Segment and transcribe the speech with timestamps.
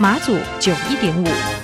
[0.00, 1.57] 马祖九一点五。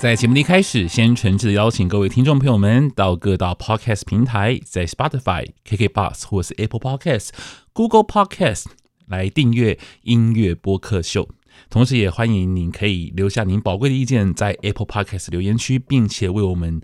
[0.00, 7.28] 在节目的一开始，先诚挚的邀请各位听众朋友们到各大 Podcast 平台，在 Spotify、KKBox 或是 Apple Podcast、
[7.74, 8.64] Google Podcast
[9.06, 11.28] 来订阅音乐播客秀。
[11.68, 16.80] 同时，也欢迎您可以留下您宝贵的意见，在 Apple Podcast 留言区，并且为我们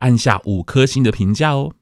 [0.00, 1.72] 按下五颗星的评价哦。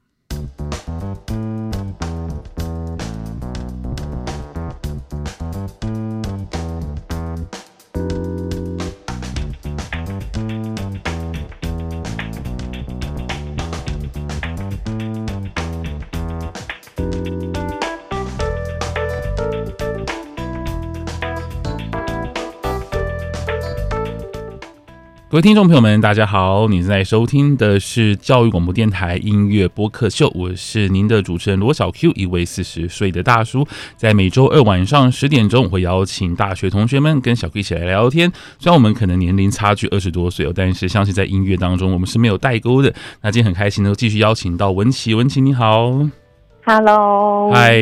[25.31, 26.67] 各位听众朋友们，大家好！
[26.67, 33.65] 你在收听的是教育广播电台音乐播客秀，我是您的主持人罗小 Q，一位四十岁的大叔。
[33.97, 38.29] 在每周二晚上十点钟，我会邀请大学同学们跟小 Q 一起来聊聊天。
[38.59, 42.93] 虽然我们可能年龄差距二十多岁哦，但是相信在音乐当中，我们是没有代沟的。
[43.23, 46.11] 那今天很开心能够继续邀请到文琪，文琪你好。
[46.63, 47.75] Hello，嗨，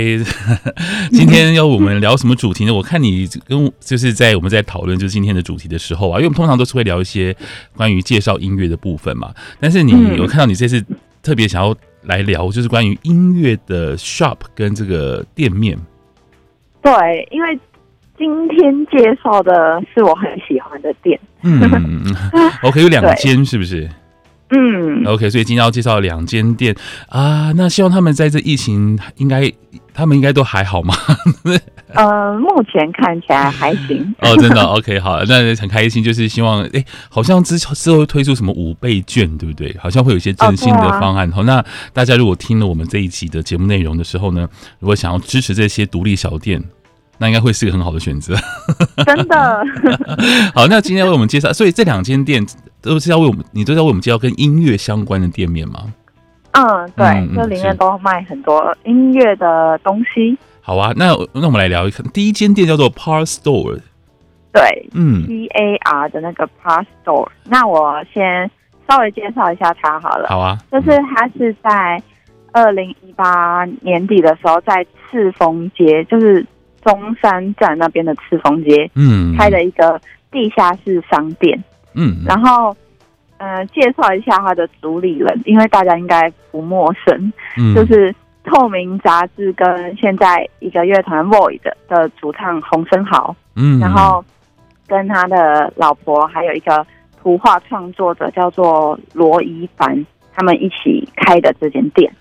[1.10, 2.72] 今天要我们聊什么主题呢？
[2.72, 7.34] 我看你跟就是在我们在讨论就是今天的主题的时候啊，因为我们通常都是会聊一些
[7.76, 9.34] 关于介绍音乐的部分嘛。
[9.58, 10.82] 但是你有看到你这次
[11.22, 15.76] 特别想要来聊，就是关于音乐的 shop 跟这个店面。
[16.80, 17.58] 对，因为
[18.16, 21.18] 今天介绍的是我很喜欢的店。
[21.42, 21.60] 嗯，
[22.62, 23.88] OK，有两间是不是？
[24.50, 26.74] 嗯，OK，所以今天要介绍两间店
[27.08, 29.52] 啊，那希望他们在这疫情应该，
[29.92, 30.94] 他们应该都还好吗？
[31.94, 34.14] 呃，目前看起来还行。
[34.20, 39.74] 哦，真的，OK，好，那很开心，就是希望，哎，好像之之后推出什么五倍券，对不对？
[39.78, 41.30] 好像会有一些振兴的方案。
[41.30, 44.48] 好、哦啊，那大家如果听了我们这一期的节目内容的时候呢，
[44.78, 46.62] 如果想要支持这些独立小店，
[47.18, 48.34] 那应该会是个很好的选择。
[49.04, 49.64] 真的。
[50.54, 52.46] 好，那今天为我们介绍，所以这两间店。
[52.80, 55.92] 都是要为我们，你都是要为我们介绍跟音乐相关的店面吗？
[56.52, 60.36] 嗯，对，这里面都卖很多音乐的东西。
[60.60, 63.78] 好啊，那那我们来聊一下，第一间店叫做 Par Store。
[64.52, 67.28] 对，嗯，P A R 的那个 Par Store。
[67.44, 68.50] 那我先
[68.88, 70.28] 稍微介绍一下它好了。
[70.28, 72.02] 好啊，就是它是在
[72.52, 76.44] 二零一八年底的时候，在赤峰街，就是
[76.82, 80.00] 中山站那边的赤峰街，嗯，开的一个
[80.30, 81.62] 地下室商店。
[81.94, 82.76] 嗯，然后，
[83.38, 94.24] 呃，介绍一下他的主理人，因为大家应该不陌生，嗯，就是透明杂志跟现在一个乐团 Void 的主唱洪生豪，嗯，然后
[94.86, 96.86] 跟他的老婆还有一个
[97.20, 102.12] 图画创作者叫做罗一凡，他们一起开的这间店。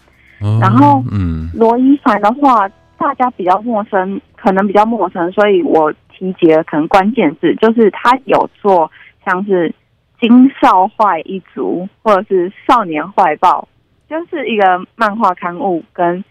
[0.41, 8.89] 哦，然后，嗯，罗一凡的话，大家比较陌生，可能比较陌生，所以我提及了可能关键字，就是他有做。
[9.27, 9.75] 像是
[10.21, 13.67] 金少坏一族，或者是少年坏报，
[14.09, 14.63] 就是一个
[14.95, 16.23] 漫画刊物跟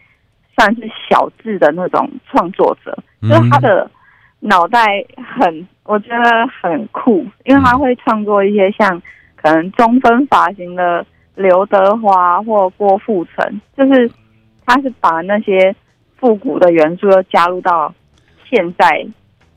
[0.56, 3.90] 算是小志的那种创作者，就是他的
[4.40, 5.04] 脑袋
[5.38, 9.02] 很，我觉得很酷，因为他会创作一些像
[9.34, 11.04] 可能中分发型的
[11.34, 14.10] 刘德华或郭富城，就是
[14.64, 15.76] 他是把那些
[16.16, 17.92] 复古的元素又加入到
[18.48, 19.06] 现在。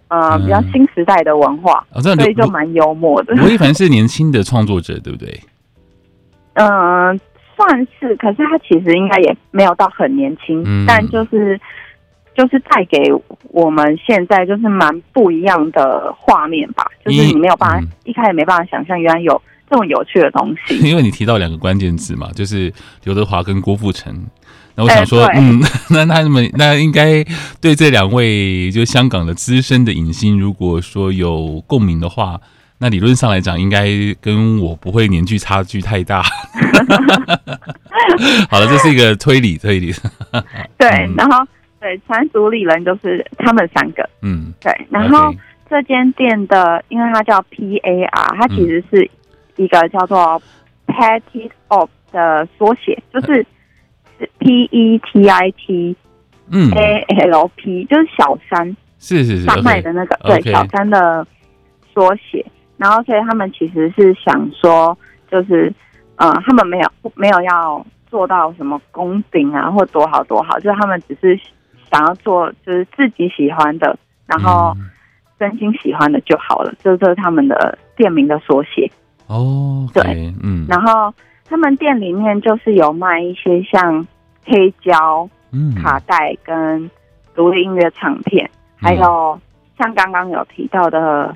[0.09, 3.33] 呃，比较新时代的文化，嗯、所以就蛮幽默的。
[3.43, 5.39] 吴亦凡是年轻的创作者，对不对？
[6.53, 7.19] 嗯、 呃，
[7.55, 11.61] 算是，可是他其实应该也没有到很年轻，嗯、但就是
[12.35, 12.97] 就是带给
[13.49, 16.87] 我们现在就是蛮不一样的画面吧。
[17.05, 19.39] 就是你没有办法、嗯、一开始没办法想象，原来有
[19.69, 20.77] 这么有趣的东西。
[20.83, 22.73] 因为你提到两个关键字嘛，就是
[23.03, 24.25] 刘德华跟郭富城。
[24.79, 25.59] 那我想说，欸、嗯，
[25.91, 27.21] 那他们那应该
[27.59, 32.39] 对这两位就香港的资深的影星，如果说有共鸣的话，
[32.77, 33.89] 那理论上来讲，应该
[34.21, 36.23] 跟我不会年纪差距太大。
[38.49, 39.93] 好了，这是一个推理推理。
[40.77, 40.87] 对，
[41.17, 41.45] 然后
[41.81, 44.09] 对，传组里人就是他们三个。
[44.21, 45.35] 嗯，对，然后
[45.69, 49.11] 这间店的，因为它叫 P A R，它其实是
[49.57, 50.41] 一个叫做
[50.87, 53.45] Petit of 的缩写，就是。
[54.39, 55.95] P E T I T，
[56.49, 61.25] 嗯，A L P 就是小三，是是是，贩卖的那个对，小三的
[61.93, 62.45] 缩写。
[62.77, 64.97] 然后，所以他们其实是想说，
[65.29, 65.73] 就是，
[66.15, 71.39] 呃，他们没有没有要做到什么功顶啊，或多好多好，就是他们只是
[71.91, 74.75] 想要做，就是自己喜欢的，然后
[75.37, 78.89] 真心喜欢的就好了，这、嗯、就是他们的店名的缩写。
[79.27, 81.13] 哦，okay, 对，嗯，然后。
[81.49, 84.05] 他们店里面就是有卖一些像
[84.45, 86.89] 黑胶、嗯、卡带跟
[87.35, 89.39] 独立音乐唱片，嗯、还有
[89.77, 91.35] 像刚刚有提到的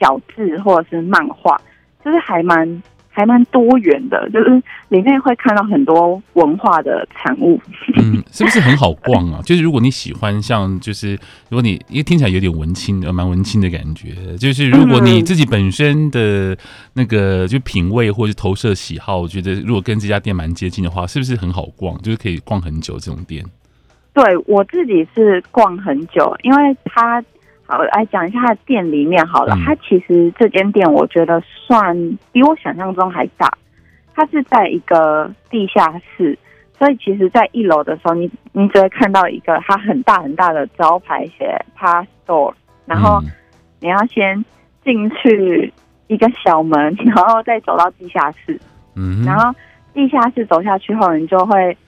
[0.00, 1.60] 小字或者是漫画，
[2.04, 2.82] 就是还蛮。
[3.20, 7.60] 还蛮多元的，就是里面会看到很多文化的产物。
[7.96, 9.40] 嗯，是不是很好逛啊？
[9.44, 11.12] 就是如果你喜欢，像就是
[11.50, 14.14] 如果你因为听起来有点文青，呃，蛮文青的感觉。
[14.38, 16.56] 就是如果你自己本身的
[16.94, 22.00] 那个就品味或者投射喜好，我觉得如果跟这家店蛮接近的话，是不是很好逛？
[22.00, 23.44] 就是可以逛很久这种店。
[24.14, 27.22] 对，我自己是逛很久，因为它。
[27.70, 29.54] 好，来讲一下它的店里面好了。
[29.54, 33.48] 嗯、它其实这间店我觉得算比我想象中还大。
[34.12, 36.36] 它是在一个地下室，
[36.76, 42.52] 所以其实，在一楼的时候，你你只会看到一个它很大很大的招牌写 Pass Store，
[42.86, 43.22] 然后
[43.78, 44.44] 你要先
[44.84, 45.72] 进去
[46.08, 48.60] 一个小门，然后再走到地下室。
[48.96, 49.54] 嗯，然后
[49.94, 51.78] 地下室走下去后，你就会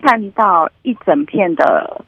[0.00, 2.02] 看到一整片的。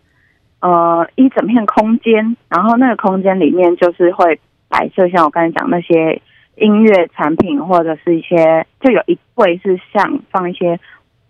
[0.60, 6.20] 呃，一整片空间，然后那个空间里面就是会摆设像我刚才讲那些
[6.56, 10.81] 音乐产品，或者是一些，就有一柜是像放一些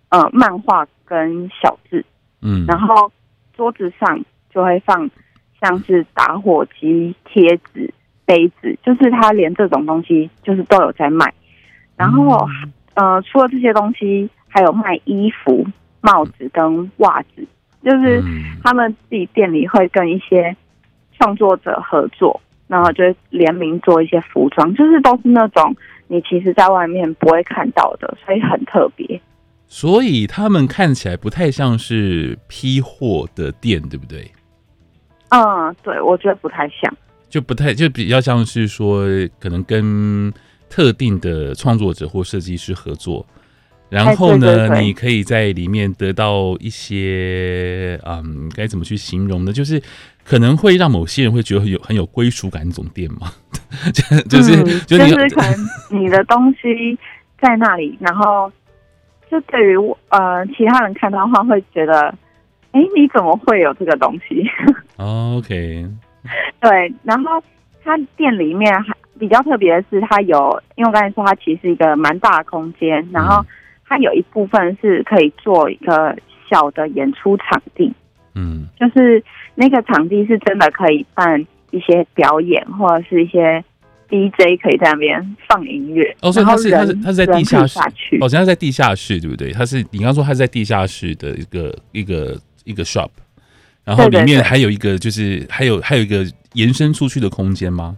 [0.08, 2.02] 呃漫画跟小字，
[2.40, 3.12] 嗯，然后
[3.54, 4.19] 桌子上
[4.50, 5.10] 就会放
[5.60, 7.92] 像是打火机、贴纸、
[8.25, 11.30] 杯子，就是他连这种东西就是都有在卖。
[11.96, 12.48] 然后
[12.94, 15.66] 呃，除了这些东西，还有卖衣服、
[16.00, 17.46] 帽子跟袜子。
[17.84, 18.22] 就是
[18.62, 20.54] 他们自己店里会跟一些
[21.16, 25.75] 创作者合作，然后就联名做一些服装，就是都是那种
[26.06, 29.20] 你其实在外面不会看到的，所以很特别。
[29.66, 34.30] 所以他们看起来不太像是批货的店，对不对？
[35.28, 36.92] 嗯，对，我觉得不太像，
[37.28, 39.06] 就不太就比较像是说
[39.38, 40.32] 可能跟
[40.70, 43.25] 特定的创作者或设计师合作。
[43.90, 49.52] 然后呢，你可以在里面得到一些，嗯，该怎么去形容呢？
[49.52, 49.82] 就是
[50.25, 53.32] 可能会让某些人会觉得很有很有归属感，那种店嘛，
[54.29, 56.99] 就是、嗯、就是可能你的东西
[57.40, 58.52] 在那里，然后
[59.31, 59.76] 就对于
[60.11, 62.14] 呃其他人看到的话，会觉得，
[62.73, 64.44] 哎，你怎么会有这个东西？
[65.00, 65.87] OK，
[66.61, 67.43] 对，然后
[67.82, 73.43] 他店里面还比较特别的是，它有，因为我刚才说它其实是一个蛮大的空间，然后。
[73.88, 76.17] 它有一部分是可以做一个
[76.50, 77.93] 小的演出场地，
[78.35, 79.23] 嗯，就是
[79.55, 81.40] 那个场地是真的可以办
[81.70, 83.64] 一些表演，或者是一些
[84.08, 86.17] DJ 可以在那边放音乐。
[86.20, 87.78] 哦，所以它是它是它是在地下室，
[88.21, 89.52] 哦，现在在地下室，对不对？
[89.52, 93.09] 它是你刚刚说它是在地下室的一个一个一个 shop，
[93.85, 97.97] 然后里面还有一个就是还有还有一个延伸出去的空间吗？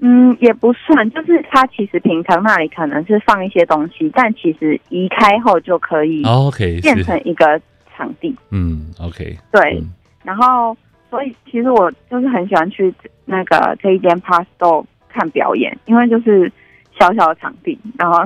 [0.00, 7.60] 嗯，也不算，就是它其实平常那里可能是放一些东西，但其实移开后就可以，OK，变成一个
[7.96, 8.34] 场地。
[8.50, 9.78] 嗯，OK，对。
[9.78, 9.92] 嗯、
[10.24, 10.76] 然后，
[11.10, 12.92] 所以其实我就是很喜欢去
[13.24, 16.50] 那个这一间 Pass Store 看表演，因为就是
[16.98, 18.18] 小小的场地，然后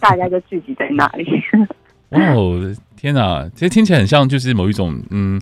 [0.00, 1.26] 大家就聚集在那里。
[2.10, 5.40] 哇哦，天哪，其实听起来很像就是某一种嗯。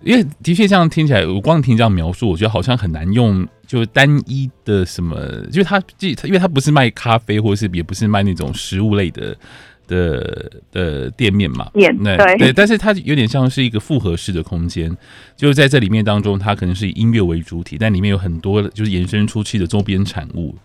[0.00, 5.14] 因为的确这样听起来，我光听这样描述，我觉得好像很难用，就单一的什么，
[5.52, 5.80] 就是它，
[6.24, 9.36] 因为它不是卖咖啡，或者是也不是卖那种食物类的
[9.86, 11.70] 的的店面嘛。
[11.74, 14.90] 对对，对，但是它有点像是一个复合式的空间，
[15.36, 20.56] 就是在这里面当中，它可能是以音乐为主体，但里面有很多就是延伸出去的周边产物。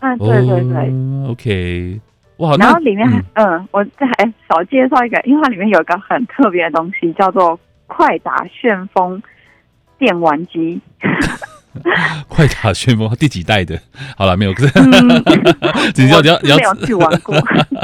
[0.00, 0.90] 嗯，对对对。
[1.24, 2.00] Oh, OK，
[2.36, 7.58] 哇，然后里面还嗯，嗯，我再还少介绍一个，因为它里面有一个很特别的东西，叫做。
[7.94, 9.22] 快打旋风
[9.98, 10.80] 电玩机，
[12.28, 13.78] 快打旋风第几代的？
[14.16, 14.78] 好了，没有，可是
[15.96, 17.34] 你要你要你要没有去玩过。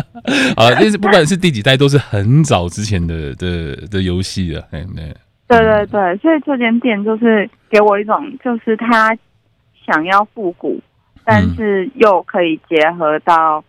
[0.56, 4.62] 好了，但是不管是第几代，都是很早之前的的的游戏了。
[4.70, 4.84] 对
[5.58, 9.16] 对对对，所以这间店就是给我一种，就是他
[9.86, 10.80] 想要复古，
[11.24, 13.64] 但是又可以结合到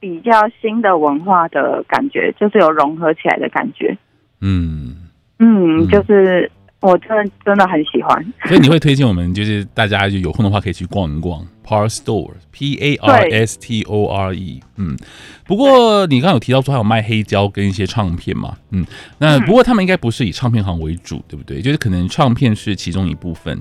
[0.00, 3.96] 比较新的文化的感觉，就是有融合起来的感觉。
[4.40, 5.08] 嗯
[5.38, 6.50] 嗯，就是。
[6.80, 14.60] 我真的真的很喜欢，所以你会推荐我们，就是大家就有空的话可以去逛一逛 Park Store，P A R S T O R E。
[14.76, 14.96] 嗯，
[15.44, 18.56] 不过你刚刚有提到说还有卖黑胶跟一些唱片嘛？
[18.70, 18.86] 嗯，
[19.18, 21.60] 那不过他们应该不是以唱片行为主，对不对？
[21.60, 23.60] 就是可能唱片是其中一部分。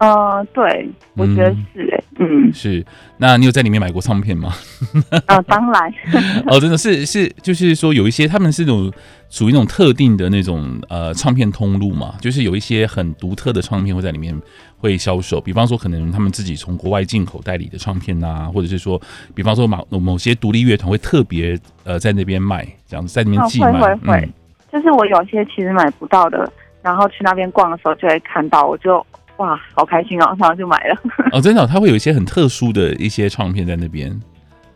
[0.00, 2.82] 呃，对，我觉得是哎、欸，嗯，是。
[3.18, 4.50] 那你有在里面买过唱片吗？
[5.10, 5.92] 啊、 呃，当然。
[6.48, 8.90] 哦，真的是是，就是说有一些他们是那种
[9.28, 14.34] 属于那种特定的那种呃唱片通路嘛，就是有一些很独特的唱片会在里面
[14.78, 15.38] 会销售。
[15.38, 18.98] 比方说，可能他们自己从国外进口代理的唱片啊，或者是说，
[19.34, 23.70] 比方说某某些独立乐团会特别呃在那边卖，这样子在那边寄卖。
[23.72, 24.32] 会会会、嗯，
[24.72, 29.04] 就是我有些其实买不到的，然后去那边逛的时候就会看到，我就。
[29.40, 30.36] 哇，好开心哦！
[30.38, 30.94] 然后就买了。
[31.32, 34.20] 哦，真的、哦，它会有一些很特殊的一些唱片在那边。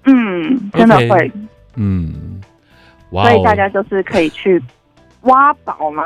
[0.07, 1.31] 嗯，真的会。
[1.77, 2.41] 嗯，
[3.11, 3.29] 哇、哦！
[3.29, 4.63] 所以大家就是可以去
[5.23, 6.05] 挖宝嘛。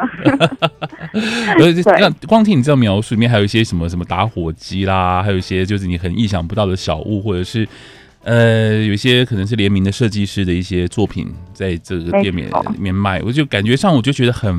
[2.00, 7.68] 那光听你这样描述，里面还有一些什么什么打火机啦，还有一些就是你很意想不到的小物，或者是。
[8.28, 14.54] 呃，有一些可能是联名的设计师的一些作品，在这个店面里面卖，我就感觉上我就觉得很，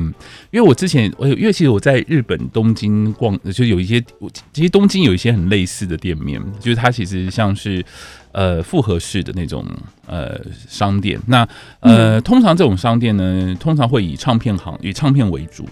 [0.50, 4.02] 因为我之前我因为其实我在日本东京逛，就有一些，
[4.52, 7.80] 其实东京有一些很类似的店面，就是它其实像是
[8.32, 9.64] 呃复合式的那种
[10.04, 11.46] 呃商店，那
[11.78, 15.64] 呃通常这种商店呢，通常会以唱片行以唱片为主。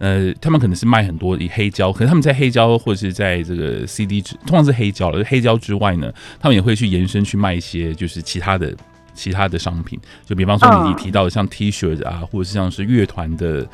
[0.00, 5.22] 呃，他们可能是卖很多以黑胶，可是他们在黑胶或者是在这个 CD 之，通常是黑胶了。
[5.24, 8.74] 黑胶之外呢，他们也会去延伸去卖一些就是其他的
[9.12, 13.68] 其他的商品，就比方说你提到的像 T 恤啊，或者是像是乐团的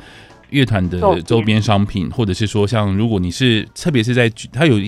[0.49, 4.81] 乐团的周边商品，或者是说像如果你是特别是在他有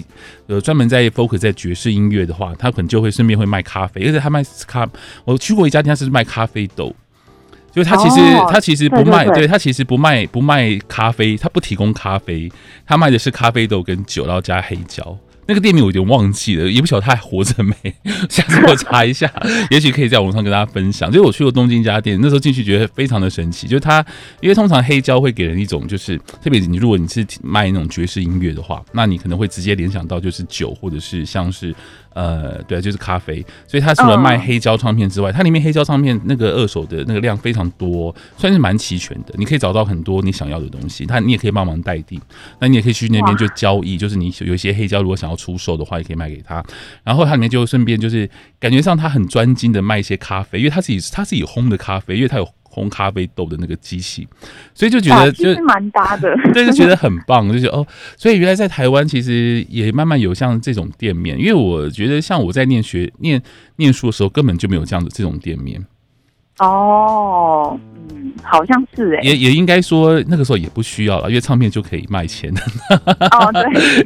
[0.48, 4.86] 呃专门在 focus 在爵士音乐的话，他可能就会顺便会卖咖啡，而且他卖咖，
[5.24, 6.94] 我去过一家店，他是卖咖啡豆。
[7.72, 12.52] 就他其实、哦、他其实不卖，对，他其实不卖不卖咖啡，他不提供咖啡，
[12.86, 15.18] 他卖的是咖啡豆跟酒，然后加黑胶。
[15.46, 17.74] 那个店名我有点忘记了，也不晓得他还活着没。
[18.30, 19.28] 下次我查一下，
[19.72, 21.10] 也许可以在网上跟大家分享。
[21.10, 24.06] 就是我去过东京一家店，那时候进去觉得非常的神奇，就是他
[24.42, 31.74] 因为通常黑胶会给人一种就是特别，你如果你是卖那种爵士音乐的话，那你可能会直接联想到就是酒或者是像是。
[32.14, 39.34] 呃，对，就是咖啡，所以它除了卖黑胶唱片之外，它里面黑胶唱片那个二手的那个量非常多，算是蛮齐全的。
[39.38, 42.20] 你可以找到很多你想要的东西，它你也可以帮忙代订，
[42.60, 46.64] 那你也可以去那边就交易，就是你有一些黑胶如果想要出售的话，也可以卖给他。
[47.04, 52.50] 然后它里面就顺便就是感觉上他很专精的卖一些咖啡，因为他自己他自己烘的咖啡，因为他有。
[52.72, 54.28] 烘咖啡豆的那个机器，
[54.74, 57.86] 所以就觉得就蛮搭的， 对，就觉得很棒，就觉得哦，
[58.16, 63.42] 所以原来在台湾其实也慢慢有像这种店面，因为我觉得像我在念学念
[63.78, 65.84] 念书的时候，根本就没有这样的这种店面。
[66.60, 67.80] 哦，
[68.12, 72.54] 嗯，好像是哎，也也应该说那个时候也不需要了，因为唱片就可以卖钱。
[72.90, 74.04] 哦，对，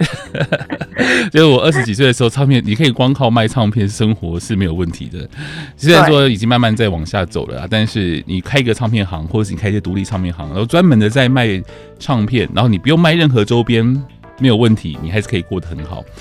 [1.32, 5.28] 就是我二十几岁的时候，唱片你可以光靠卖唱片生活是没有问题的。
[5.78, 11.62] 虽然说已经慢慢在往下走了啊，但是你开一个唱片行，或者是你开一些独立唱片行，然后专门的在卖
[12.00, 13.84] 唱片，然后你不用卖任何周边，
[14.40, 16.04] 没有问题，你还是可以过得很好。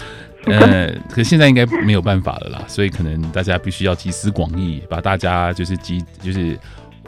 [0.44, 6.58] 呃，可现在应该没有办法了啦，所以可能大家必须要集思广益，把大家就是集就是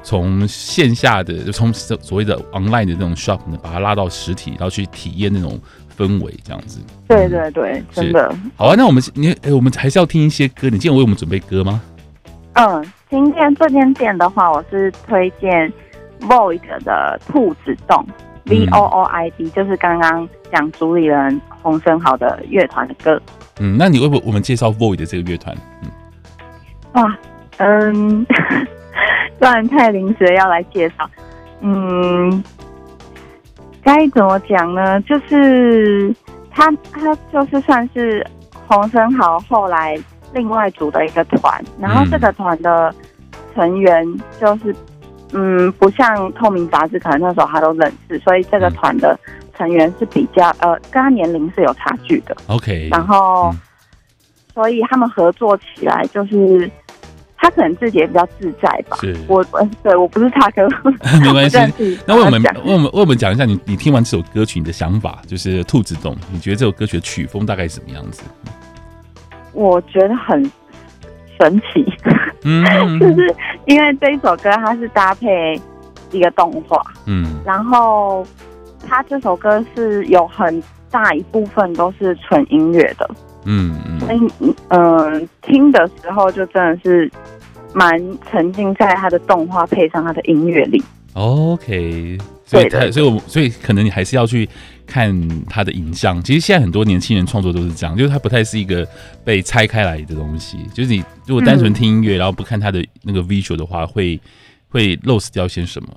[0.05, 5.59] 从线下的，就从所谓的 online 的那种 shop 呢，把它拉到实体，然后去体验那种
[5.97, 6.79] 氛围，这样子。
[7.09, 8.33] 对对对，真的。
[8.55, 11.81] 好啊，那我们你哎，我们还是要听一些歌，你今天为我们准备歌吗？
[12.53, 15.73] 嗯，今天这间店的话，我是推荐
[16.21, 18.07] Void 的兔子洞。
[18.45, 23.19] V O O I D 就是刚刚讲主理人洪生豪的乐团的歌。
[23.59, 25.57] 嗯，那你为不我们介绍 Void 的这个乐团？
[25.83, 25.91] 嗯，
[26.93, 27.19] 哇，
[27.57, 28.35] 嗯，突
[29.53, 31.09] 然太临时要来介绍。
[31.61, 32.43] 嗯，
[33.83, 35.01] 该怎么讲呢？
[35.03, 36.15] 就是
[36.51, 38.27] 他他就是算是
[38.67, 39.99] 洪生豪后来
[40.33, 42.95] 另外组的一个团，然后这个团的
[43.55, 44.07] 成员
[44.41, 44.75] 就是。
[45.37, 49.19] 嗯，不像透明杂志，可能那时候他都认识，所以这个团的
[49.59, 52.37] 成员是比较呃，跟他年龄是有差距的。
[52.47, 53.59] OK，然后、嗯，
[54.55, 56.71] 所以他们合作起来，就是
[57.45, 58.97] 他可能自己也比较自在吧。
[59.01, 60.67] 是，我我对我不是他哥，
[61.21, 61.99] 没关系。
[62.07, 68.23] 那为我们为我们为我们讲一下你，你你听完这首歌曲你的想法，就是兔子洞，你觉得这首歌曲的曲风大概是什么样子？
[69.53, 70.51] 我觉得很。
[71.37, 71.85] 神奇，
[72.45, 72.65] 嗯，
[73.01, 73.35] 就是
[73.67, 75.61] 因为这一首歌它是搭配
[76.13, 78.25] 一个动画，嗯，然后
[78.87, 83.11] 它这首歌是有很大一部分都是纯音乐的，
[83.47, 87.11] 嗯嗯，嗯嗯，听的时候就真的是
[87.75, 88.01] 蛮
[88.31, 90.83] 沉浸在他的动画配上他的音乐里。
[91.13, 94.49] OK，所以他，所以我，所以可能你还是要去
[94.87, 95.17] 看
[95.49, 96.21] 他的影像。
[96.23, 98.85] 其实现在很多年轻人创作都是这样，就是他不太是一个
[99.25, 100.59] 被拆开来的东西。
[100.73, 104.21] 就是你如果单纯听音乐，然后不看他的那个 visual 的话，会
[104.69, 105.89] 会 lose 掉些什么。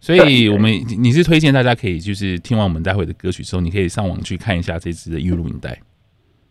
[0.00, 5.80] 所以我们你是推荐大家可以就是听完我们待会的歌曲之后，你可以上网去看一下这支的预录影带。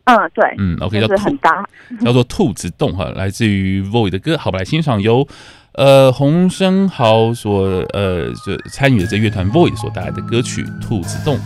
[0.05, 1.65] 嗯，对，嗯，OK，叫很大，
[2.03, 4.38] 叫做《兔子洞》哈，来自于 Void 的歌。
[4.38, 5.27] 好，我们来欣赏由
[5.74, 11.38] 呃洪生豪所呃就参与的这乐团 Void 所带来的歌曲《兔子洞》。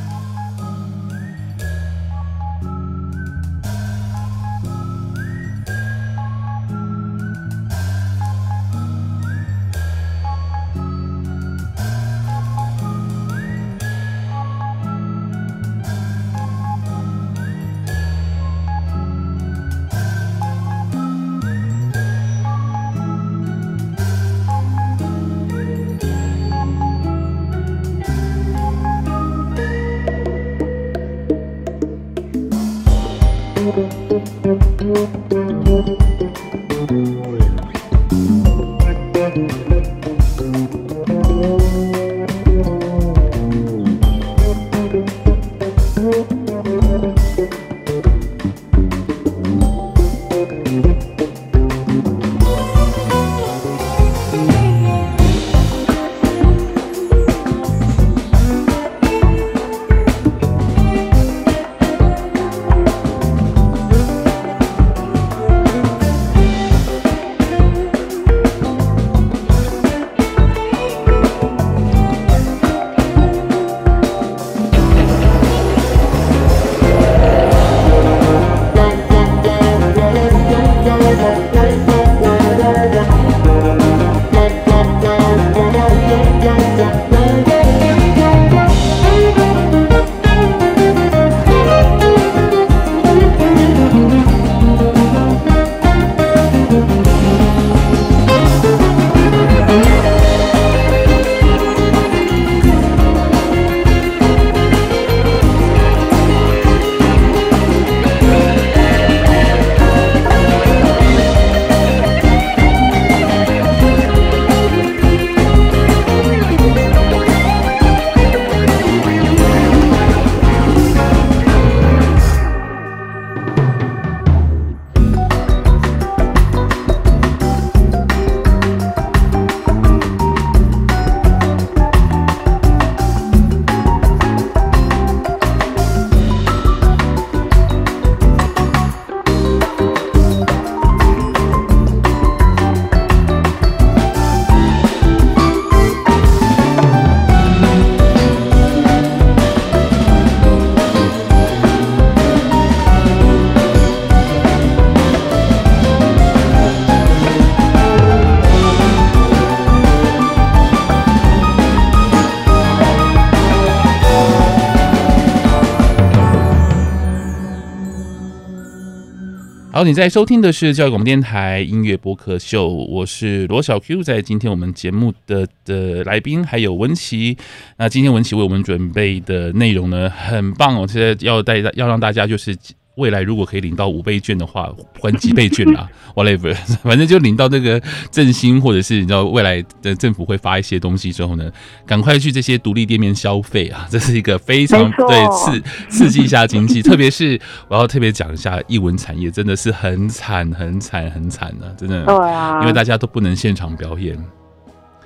[169.78, 174.02] 好，你在收听的是教育广播电台音乐播客秀，我是罗小 Q。
[174.02, 177.38] 在今天我们节目的的来宾还有文琪，
[177.78, 182.58] 那今天文琪为我们准备的内容呢，很棒哦，现在要带要让大家就是。
[182.98, 185.88] 未来如果可以领到五倍券的话，还几倍券啊？
[186.16, 187.82] Whatever， 反正就领到那个
[188.12, 191.52] 振兴，或者是你知道未来的政府会发一些东西之后呢，
[191.86, 193.88] 赶快去这些独立店面消费啊！
[193.92, 202.04] 这是一个非常对刺刺激一下经济，特别是我要特别讲一下艺文产业，真的是很惨、很惨、很惨的，真的。
[202.06, 204.18] 对啊，因为大家都不能现场表演。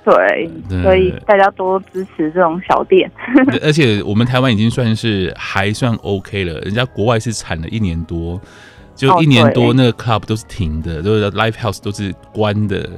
[0.04, 3.10] 对，所以大家多支持这种小店。
[3.62, 8.40] 而且我们台湾已经算是还算 OK 了，人家国外是惨了一年多，
[8.96, 12.88] 就一年多那个 club 都是停的，都是 live house 都是关的。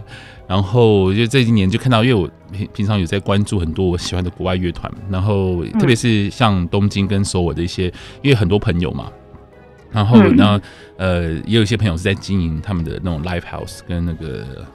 [0.46, 9.10] 然后就这一年就看到，因为我平平常有在关注很多我喜欢的国外乐团，然后特别是像东京跟首尔的一些，因为很多朋友嘛，
[9.90, 10.58] 然后然后
[10.96, 14.66] 呃也有一些朋友是在经营他们的那种 live house 跟那个。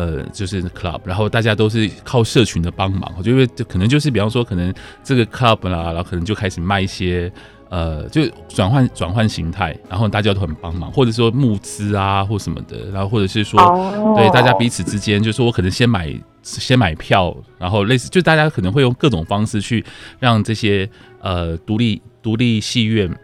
[0.00, 4.72] 呃，就是 club，然后大家都是靠社群的帮忙，我觉得就可能就是比方说，可能
[5.04, 7.30] 这个 club 啦，然后可能就开始卖一些
[7.68, 14.16] 呃，就转换转换形态，然后大家都很帮忙，或者说募资啊或什么的，然后或者是说，oh.
[14.16, 16.10] 对大家彼此之间，就是说我可能先买
[16.42, 19.84] 先买票，然后类似，就大家可能会用各种方式去
[20.18, 20.88] 让这些
[21.20, 23.14] 呃独立独立戏院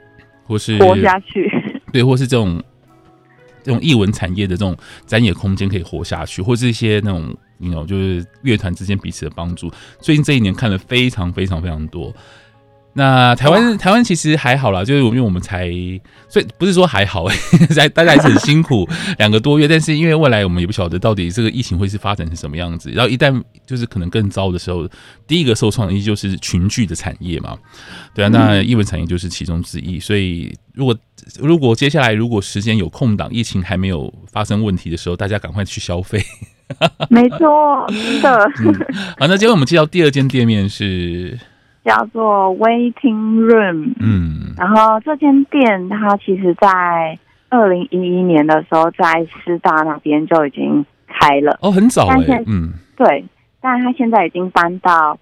[0.45, 1.51] 或是活下去。
[1.91, 2.63] 对，或是这种
[3.67, 4.77] 这种艺文产业的这种
[5.07, 9.69] 展演空间可以活下去，或是一些那种你 you know 就是乐团之间彼此的帮助。
[10.01, 12.15] 最近这一年看了非常非常非常多。
[12.99, 15.69] 那台湾台湾其实还好啦，就是因为我们才，
[16.31, 17.37] 所以不是说还好哎，
[17.69, 24.89] 在大家还是很辛苦两个多月，但是因为未来我们也不晓得到底这个疫情会是发展成什么样子，然后一旦就是可能更糟的时候，
[25.27, 27.55] 第一个受创的依旧是群聚的产业嘛，
[28.15, 30.97] 对啊，那艺文产业就是其中之一，所以如果
[31.39, 36.25] 如果接下来如果时间有空档，疫情还没有发生问题的时候，大家赶快去消费，
[37.11, 38.51] 没错，真的。
[38.61, 38.75] 嗯，
[39.19, 41.39] 好，那今天我们介绍第二间店面是。
[41.87, 47.17] 叫做 Waiting Room，嗯，然后这间店它其实，在
[47.49, 53.25] 二零一一年的时候，在师大那边就已经开了，哦，很早哎，嗯，对，
[53.61, 55.17] 但它现在已经搬到，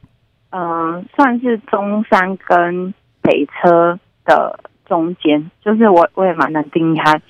[0.49, 7.21] 嗯、呃，算是中山跟北车的中间，就是我我也蛮难定义它，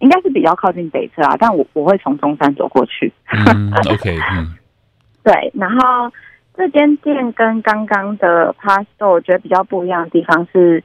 [0.00, 4.54] 应该是比较靠近北车啊，但我我会从中山走过去，嗯，OK，嗯，
[5.24, 6.12] 对，然后。
[6.56, 10.82] 这间店跟刚刚的 Pasto 我觉得比较不一样的地方是，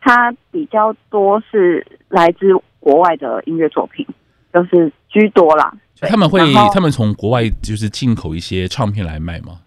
[0.00, 2.46] 它比较多是来自
[2.78, 4.06] 国外的音乐作品，
[4.52, 5.72] 就是居多啦。
[6.00, 6.40] 他们会，
[6.72, 9.60] 他们从国外就是进口一些唱片来卖吗？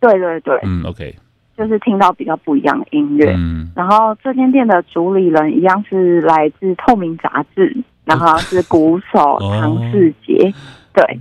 [0.00, 1.14] 对对对，嗯，OK，
[1.56, 3.34] 就是听到比较不一样的音乐。
[3.36, 10.52] 嗯，然后这间店的主理人一样是来自透明杂志，然后是鼓手唐世杰。
[10.92, 11.20] 对，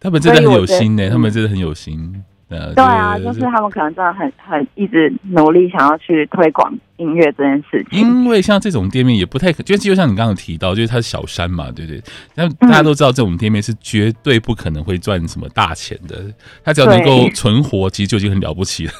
[0.00, 2.22] 他们真的很有心呢，他们真的很有心。
[2.74, 8.00] 对啊，就是他们可能真的很很一直努力想要去推广音乐这件事情。
[8.00, 12.02] 因为像这种店面也不太可，就就像你刚刚提到，就是它是小山嘛，对不对？
[12.34, 16.24] 那大家都知道这种店面是绝对不可能会赚什么大钱的。
[16.64, 18.92] 它只要能够存活，其实就已经很了不起了。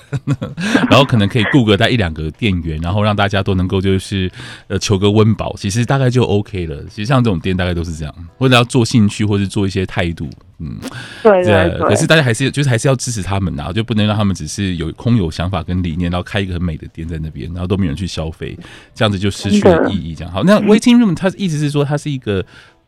[0.90, 4.30] 然后可能可以雇个带一两个店员，然后让大家都能够就是
[4.68, 6.82] 呃求个温饱，其实大概就 OK 了。
[6.88, 10.28] 其实像这种店大概都是这样，或者要做兴趣，或是做一些态度。
[10.62, 10.78] 嗯，
[11.24, 18.56] 对对对，可是大家还是就是还是要支持他们呐，就不能让他们只是有空有想法跟理念，然后开一个很美的店在那边，然后都没有人去消费，
[18.94, 20.14] 这样子就失去了意义。
[20.14, 22.44] 这样好，那 waiting room 它意思是说它是一个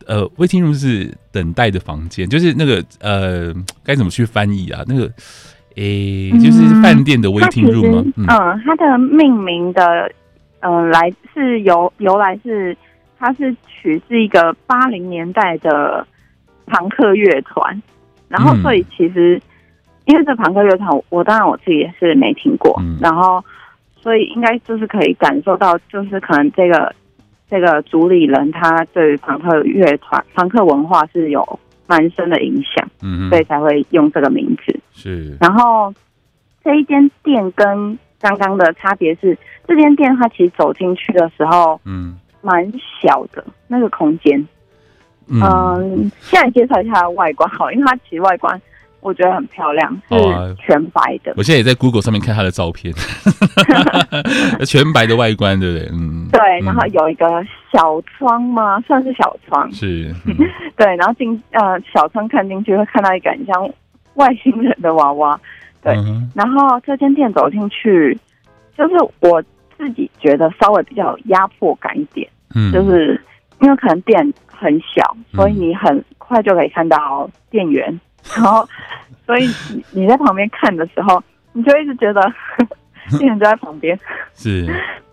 [0.07, 4.85] 呃 waiting room 是等待的房间，就是那个呃该怎么去翻译啊？
[4.87, 5.11] 那个
[5.75, 8.05] 诶、欸，就是饭店的 waiting room 吗？
[8.17, 8.27] 嗯，
[8.65, 10.09] 它的命名的
[10.61, 12.77] 嗯、呃、来是由由来是
[13.19, 16.07] 它是取自一个八零年代的。
[16.67, 17.83] 庞克乐团，
[18.29, 19.41] 然后所以其实，
[20.07, 23.45] 因为这朋克乐团，我当然我自己也是没听过，然后
[23.97, 26.95] 所以应该就是可以感受到，就是可能这个
[27.49, 34.81] 这个主理人他对于朋克乐团、朋克文化是有蛮深的影响，嗯，所以才会用这个名字。
[34.93, 35.93] 是，然后
[36.63, 44.47] 这一间店跟刚刚的差别是，这间店它其实走进去的时候，嗯，蛮小的那个空间。
[45.29, 48.61] 嗯，现在介绍一下它的外观好，因为它其实外观
[49.01, 50.17] 我觉得很漂亮，是
[50.59, 51.35] 全白的。
[51.37, 52.93] 我现在也在 Google 上面看它的照片，
[54.67, 55.89] 全白的外观，对不对？
[55.93, 56.41] 嗯，对。
[56.65, 57.27] 然后有一个
[57.73, 58.81] 小窗吗？
[58.87, 60.15] 算是小窗，是。
[60.77, 63.71] 对，然后进呃小窗看进去会看到一个很像
[64.15, 65.39] 外星人的娃娃。
[65.83, 65.95] 对，
[66.35, 68.19] 然后这间店走进去，
[68.77, 69.43] 就是我
[69.77, 73.21] 自己觉得稍微比较有压迫感一点，嗯，就是
[73.61, 74.33] 因为可能店。
[74.59, 78.67] 很小，所以你很快就可以看到店员，嗯、然后，
[79.27, 82.21] 所以你你在旁边看的时候，你就一直觉得
[83.19, 83.99] 店员就在旁边。
[84.35, 84.67] 是，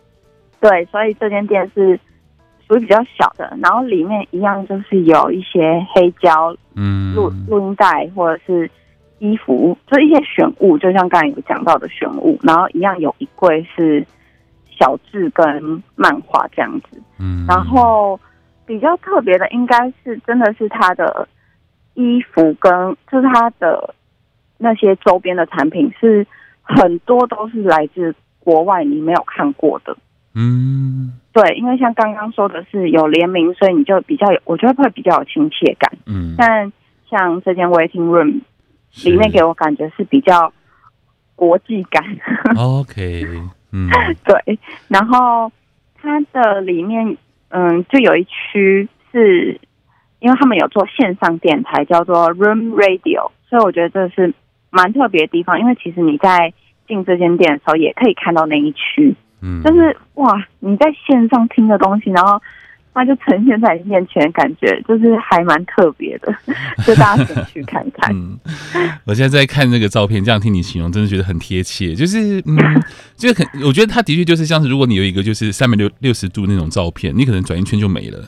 [0.62, 2.00] 对，所以这间店是
[2.68, 8.70] 属于比较小的，然后里面一样就是有一些黑胶、嗯，录录音带或者是
[9.20, 14.06] 衣服，就一些选物，就像刚才有讲到的选物，然后一样有一柜是
[14.80, 18.20] 小志跟漫画这样子，嗯，然后。
[18.72, 21.28] 比较特别的应该是真的是他的
[21.94, 22.72] 衣服跟
[23.12, 23.94] 就是他的
[24.58, 26.26] 那些周边的产品是
[26.62, 29.98] 很多都是来自国外你没有看过的，
[30.36, 36.72] 嗯，对，因为像刚刚说的是有联名，所以你就比较有，我觉得会比较有亲切感，嗯，但
[37.10, 38.40] 像这间 Waiting Room
[39.04, 40.54] 里面给我感觉是比较
[41.36, 42.02] 国际感
[42.56, 43.26] ，OK，
[43.74, 43.90] 嗯，
[44.24, 44.58] 对，
[44.88, 45.52] 然后
[46.02, 47.18] 它的里面。
[47.52, 49.60] 嗯，就有一区是，
[50.20, 54.34] 因为他们有做线上电台，叫做 Room Radio，所以我觉得这是
[54.70, 55.60] 蛮特别的地方。
[55.60, 56.54] 因为其实你在
[56.88, 62.42] 进这间店的时候，也可以看到那一区，嗯，就是哇，你在线上听的东西，然后
[62.94, 66.34] 那就呈现在你面前，感觉就是还蛮特别的，
[66.86, 68.14] 就大家可以去看看。
[68.14, 68.38] 嗯，
[69.06, 71.96] 我现在在看那个照片，这样听你形容，真的觉得很贴切。
[71.96, 72.58] 就是，嗯，
[73.16, 78.20] 就很，我觉得它的确就是像是，如果你有一个就是三百六六十度那种照片，你可能转一圈就没了。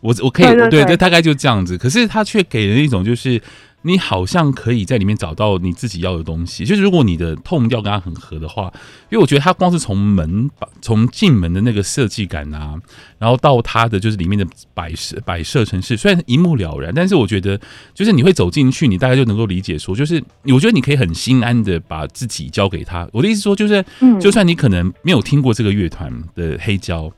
[0.00, 1.76] 我我可以，对对，对，对，大概就这样子。
[1.76, 3.40] 可是它却给人一种就是。
[3.86, 8.72] 你好像可以在里面找到你自己要的东西，就是如果你的 tone 调跟它很合的话，
[9.10, 12.80] 因为我觉得它光是从门把从进门的那个设计感啊，
[13.18, 17.60] 然后到它的就是里面的摆设摆设程式，虽然一目了然，但是我觉得
[17.92, 23.06] 就是你会走进去，你大概就能够理解说，就是我觉得你可以很心安的把自己交给他。
[23.12, 23.84] 我的意思说，就是
[24.18, 27.12] 就算你可能没有听过这个乐团的黑胶，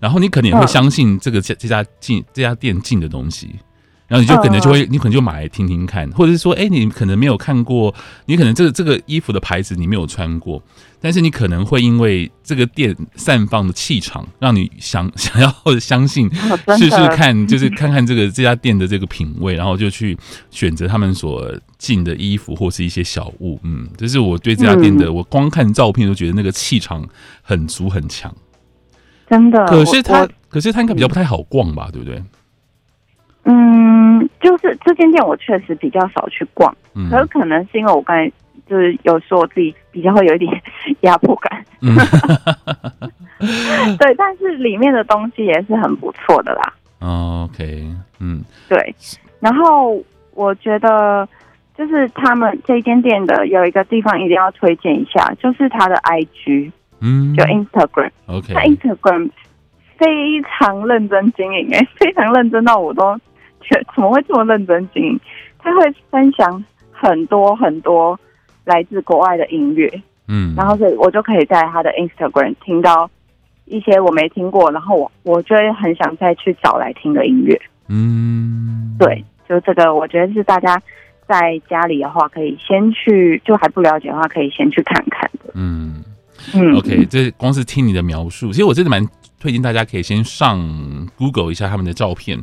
[0.00, 3.50] 然后你可能也会相信这个这这家进这家店进的东西。
[4.08, 7.94] 然后你就可能就会，你可能就买来听听看，或者是说，哎，你可能没有看过，
[8.24, 10.62] 你可能这个这个衣服的牌子你没有穿过，
[10.98, 16.26] 但是你可能会因为这个店散放的气场，让你想 想要或者相信
[16.78, 20.16] 试试看，就是看看这个这家店的这个品味，然后就去
[20.50, 23.60] 选择他们所进的衣服或是一些小物。
[23.62, 27.06] 嗯，这是我对这家店的，我光看照片都觉得那个气场
[27.42, 28.34] 很足很强，
[29.28, 29.66] 真的。
[29.66, 32.22] 可是它，可是它应该比较不太好逛吧，对不对？
[34.20, 38.30] 嗯，就是这间店我确实比较少去逛，嗯，可是可能是因为我刚才
[38.66, 40.62] 就是有说我自己比较会有一点
[41.00, 41.94] 压迫感，嗯、
[43.98, 46.74] 对，但是里面的东西也是很不错的啦。
[47.00, 47.86] 哦、OK，
[48.20, 48.94] 嗯，对，
[49.40, 50.02] 然后
[50.34, 51.26] 我觉得
[51.76, 59.30] 就是他们这间店的有一个地方一定要推荐一下，就是他的 IG，嗯，就 Instagram，OK，他 Instagram
[59.96, 63.18] 非常认真经营，哎，非常认真到我都。
[63.94, 65.20] 怎么会这么认真经营？
[65.58, 68.18] 他会分享很多很多
[68.64, 69.90] 来自国外的音乐，
[70.28, 73.10] 嗯，然后所以我就可以在他的 Instagram 听到
[73.64, 80.80] 一些我没听过，然后我我就会很想再去找来听的音乐，嗯，对，就这个，我觉得是大家
[81.26, 86.04] 在家里的话，可以先去，就还不了解的话，可以先去看看的，嗯。
[86.54, 89.04] 嗯，OK，这光是听你的描述，其实我真的蛮
[89.40, 90.56] 推荐大家可以先上
[91.16, 92.38] Google 一下他们的照片。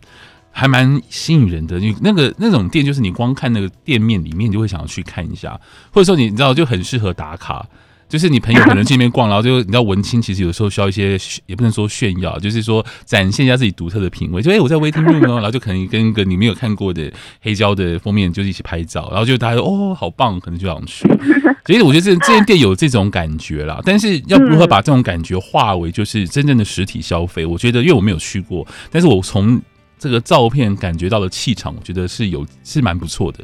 [0.57, 5.59] 还蛮吸引人的，你那个那种店，就是你光看那个店面里面，你就会想要去看一下，
[5.91, 7.67] 或者说你知道就很适合打卡，
[8.07, 21.05] 就是你朋友可能去那边逛，然后就你知道文青其实有时候需要一些，也不能说炫耀，就是说展现一下自己独特的品味， 就哎、欸、我在 waiting room 哦，然后就可能跟一个你没有看过的黑胶的封面就是一起拍照，然后就大家说哦好棒，可能就想去，
[21.67, 29.61] 所以我觉得这这间店有这种感觉啦，但是要如何把这种感觉化为就是真正的实体消费，我觉得因为我没有去过，但是我从
[30.05, 33.43] 这个照片感觉到的气场，我觉得是有是蛮不错的，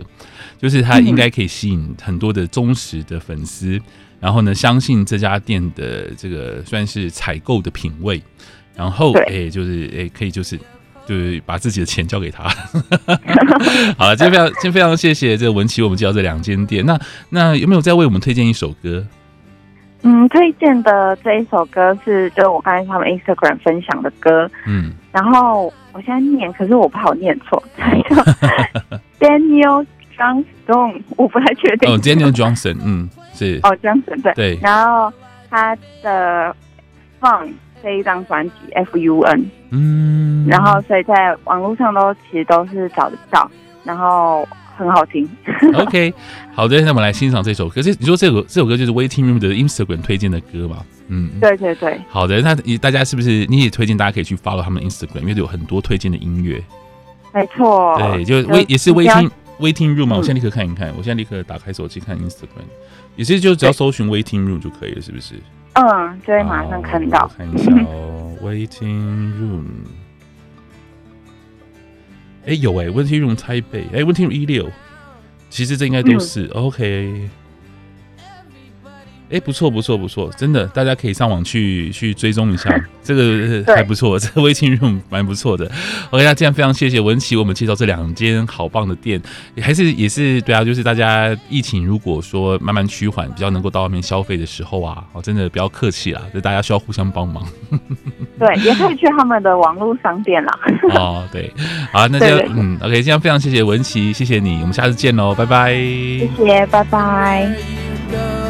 [0.60, 3.82] 就是它应该可以吸引很多的忠实的粉丝，
[4.20, 8.22] 然后呢，相信这家店的这个算是采购的品味，
[8.76, 10.56] 然后哎，就是哎，可以就是
[11.08, 12.44] 就是把自己的钱交给他。
[13.98, 16.86] 好了，今天非常今天非常谢谢这个文琪，我们介绍这两间店。
[16.86, 19.04] 那那有没有再为我们推荐一首歌？
[20.04, 27.62] 嗯，推荐的这一首歌是就是我刚才他们 Instagram 分享的歌，嗯，然后我现在念，可是我怕我念错，
[28.10, 28.16] 叫
[29.20, 29.86] Daniel
[30.18, 31.94] Johnston，我不太确定。
[31.94, 34.60] 哦，Daniel Johnson，嗯，是哦，Johnson 对对。
[34.62, 35.14] 然后
[35.50, 36.56] 他的
[37.20, 37.52] Fun
[37.84, 43.50] 这一张专辑 F U N，嗯，然后所以在网络上都其实都是找得到，
[43.84, 44.48] 然后。
[44.82, 45.30] 很好听
[45.76, 46.12] ，OK，
[46.54, 47.76] 好的，那我们来欣赏这首歌。
[47.76, 50.84] 可是你说这首这首歌就是 Waiting Room 的 Instagram 推荐的歌嘛？
[51.08, 52.02] 嗯，对对对。
[52.10, 56.62] 好的，那大家是不是你也推荐大家可以去 follow 他们 Instagram，因为有很多推荐的音乐。
[57.34, 60.18] 没错，对，就 Wait 也是 Waiting Waiting Room 嘛。
[60.18, 62.66] 我现在立刻看一看，我现在立刻打开手机看 Instagram，
[63.16, 65.36] 也是就只要搜寻 Waiting Room 就可以了，是不是？
[65.74, 67.30] 嗯，就会马上看到。
[67.38, 69.64] 看一下哦，Waiting Room。
[72.46, 74.70] 哎，有哎，温天荣台北，哎，温天荣一六，
[75.50, 77.30] 其实这应该都是 OK。
[79.32, 82.70] 哎，不错不错不错，真的，大家可以上网去去追踪一下，
[83.02, 85.66] 这个还不错，这个 waiting room 蛮不错的。
[86.10, 89.22] OK，那这样非常谢谢文琪，我们介绍这两间好棒的店，
[89.62, 97.46] 还是也是对啊，就是大家疫情如果说慢慢趋缓，比较能够到外面消费的时候啊，哦，真的不要客气啦，就大家需要互相帮忙。
[98.38, 100.60] 对，也可以去他们的网络商店啦。
[100.96, 101.52] 哦，对，
[101.92, 105.74] 好，那就嗯，OK，这样非常谢谢文琪，谢谢你，我们下次见喽，拜拜。
[105.74, 108.41] 谢谢，拜拜。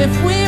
[0.00, 0.39] se fue.